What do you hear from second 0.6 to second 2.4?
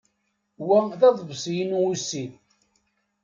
Wa d aḍebsi-inu ussid.